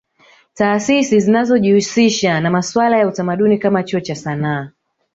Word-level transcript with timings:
Taasisi 0.53 1.19
zinazojihusisha 1.19 2.39
na 2.39 2.49
masuala 2.51 2.97
ya 2.97 3.07
utamadni 3.07 3.57
kama 3.57 3.83
Chuo 3.83 3.99
cha 3.99 4.15
Sanaa 4.15 4.71